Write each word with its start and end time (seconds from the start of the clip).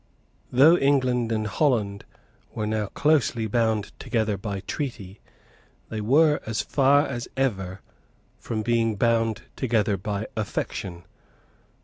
Though 0.51 0.79
England 0.79 1.31
and 1.31 1.45
Holland 1.45 2.05
were 2.55 2.65
now 2.65 2.87
closely 2.87 3.45
bound 3.45 3.91
together 3.99 4.35
by 4.35 4.61
treaty, 4.61 5.21
they 5.89 6.01
were 6.01 6.39
as 6.43 6.61
far 6.63 7.05
as 7.05 7.27
ever 7.37 7.81
from 8.39 8.63
being 8.63 8.95
bound 8.95 9.43
together 9.55 9.97
by 9.97 10.25
affection. 10.35 11.03